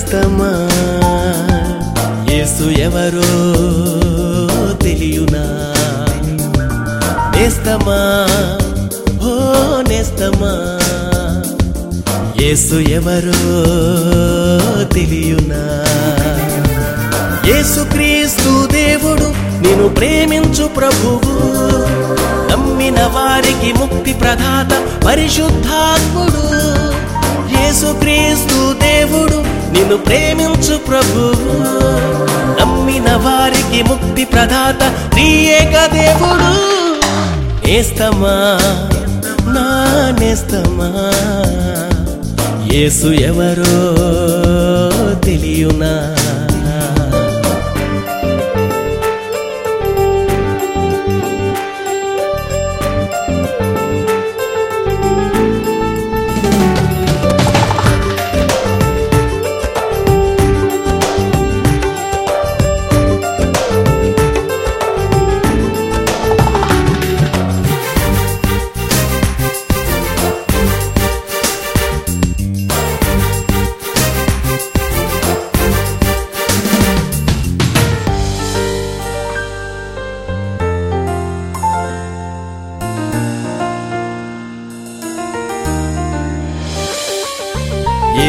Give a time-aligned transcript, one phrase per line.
[0.00, 0.68] నేస్తమా
[2.32, 3.28] యేసు ఎవరో
[4.76, 5.44] తెలియనా?
[7.36, 7.98] నేస్తమా?
[9.22, 9.54] ఓ
[9.88, 10.54] నేస్తమా?
[12.40, 13.40] యేసు ఎవరో
[14.84, 15.62] తెలియనా?
[17.46, 19.34] యేసుక్రీస్తు దేవుడు
[19.66, 21.36] నిన్ను ప్రేమించు ప్రభువు.
[22.52, 26.69] నమ్మిన వారికి ముక్తి ప్రదాత పరిశుద్ధాత్ముడు.
[27.58, 29.36] యేసుక్రీస్తు దేవుడు
[29.72, 31.70] నిన్ను ప్రేమించు ప్రభువు.
[32.60, 36.70] నమ్మిన వారికి ముక్తి ప్రదాత త్రియేక దేవుడు.
[37.66, 38.58] నేస్తమా?
[39.52, 41.12] నా నేస్తమా?
[42.72, 43.80] యేసు ఎవరో
[45.20, 46.19] తెలియునా?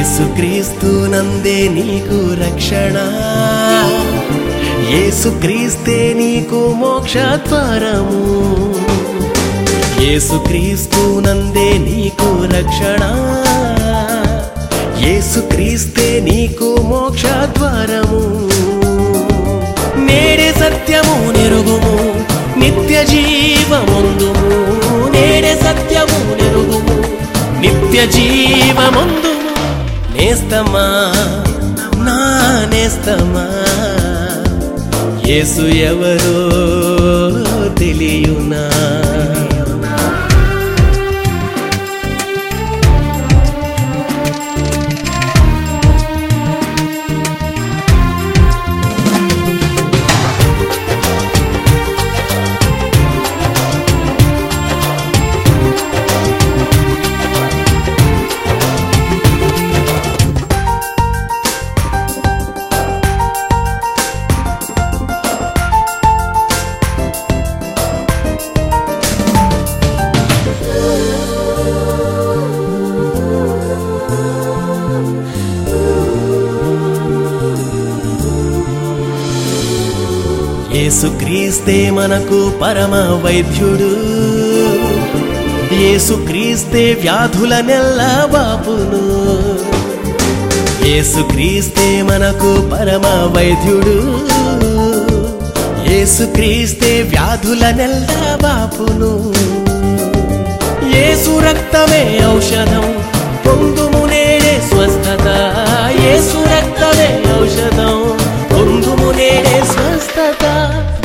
[0.00, 2.96] యేసుక్రీస్తు నందే నీకు రక్షణ.
[4.94, 8.34] యేసుక్రీస్తే నీకు మోక్షద్వారము
[10.02, 11.20] ద్వారము.
[11.20, 13.04] నందే నీకు రక్షణ.
[15.06, 18.22] యేసుక్రీస్తే నీకు మోక్షద్వారము
[20.00, 22.24] నేడే సత్యము నెరుగుము
[22.58, 24.50] నిత్య జీవముందుము.
[25.12, 27.00] నేడే సత్యము నెరుగుము
[27.60, 29.29] నిత్య జీవముందు
[30.30, 31.12] నేస్తమా?
[31.96, 32.18] నా
[32.70, 33.46] నేస్తమా?
[35.26, 36.38] యేసు ఎవరో
[37.74, 38.70] తెలియునా?
[80.80, 83.92] యేసుక్రీస్తే మనకు పరమ వైద్యుడు.
[85.74, 89.04] యేసుక్రీస్తే వ్యాధుల నెల్ల బాపును.
[90.88, 94.18] యేసుక్రీస్తే మనకు పరమ వైద్యుడు.
[95.90, 99.32] యేసుక్రీస్తే వ్యాధుల నెల్ల బాపును.
[100.96, 102.89] యేసు రక్తమే ఔషధం.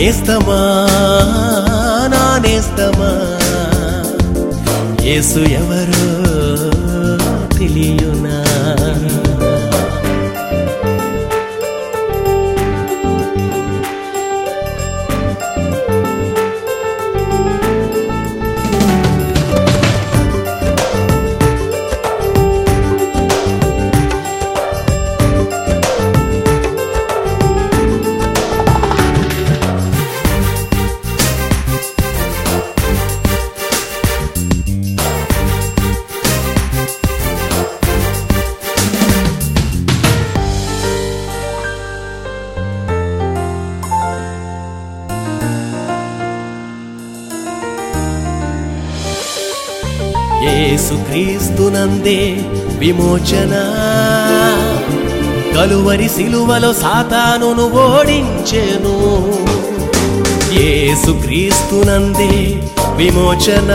[0.00, 0.60] నేస్తమా?
[2.08, 3.10] నా నేస్తమా?
[5.04, 6.06] యేసు ఎవరో
[7.58, 8.39] తెలియునా
[50.42, 52.36] యేసుక్రీస్తునందే
[52.78, 53.52] విమోచన.
[55.56, 58.94] కలువరి సిలువలో సాతానును ఓడించెను.
[60.52, 62.32] యేసుక్రీస్తునందే
[62.96, 63.70] విమోచన.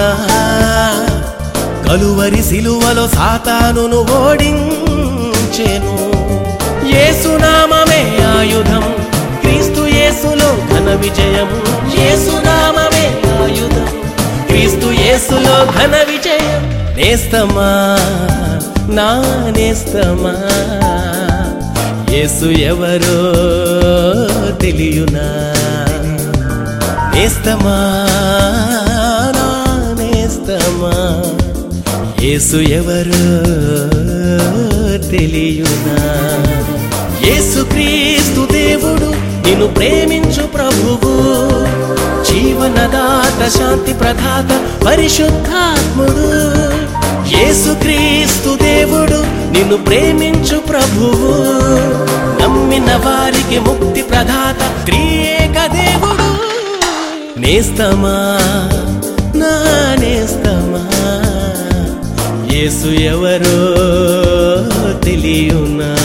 [1.90, 5.96] కలువరి సిలువలో సాతానును ఓడించెను.
[6.96, 8.94] యేసునామమే ఆయుధం
[9.42, 11.50] క్రీస్తు యేసులో ఘన విజయం
[12.00, 13.06] యేసునామమే
[13.44, 13.86] ఆయుధం
[14.48, 16.35] క్రీస్తు యేసులో ఘన విజయం
[16.96, 17.98] నేస్తమా?
[18.90, 19.24] నా
[19.58, 20.36] నేస్తమా?
[22.14, 23.34] యేసు ఎవరో
[24.54, 25.54] తెలియునా?
[27.16, 28.08] నేస్తమా?
[29.36, 29.50] నా
[30.04, 31.24] నేస్తమా?
[32.22, 33.36] యేసు ఎవరో
[35.10, 35.98] తెలియునా?
[37.28, 39.12] యేసు క్రీస్తు దేవుడు
[39.48, 41.65] నిన్ను ప్రేమించు ప్రభువు.
[42.28, 46.56] జీవనదాత శాంతి ప్రదాత పరిశుద్ధాత్ముడు.
[47.38, 51.34] యేసు క్రీస్తు దేవుడు నిన్ను ప్రేమించు ప్రభువు.
[52.42, 56.36] నమ్మిన వారికి ముక్తి ప్రదాత త్రియేక దేవుడు.
[57.40, 58.40] నేస్తమా?
[59.36, 60.86] నా నేస్తమా?
[62.56, 63.66] యేసు ఎవరో
[65.00, 65.96] తెలియునా?